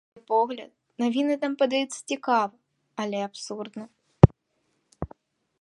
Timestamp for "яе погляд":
0.19-0.71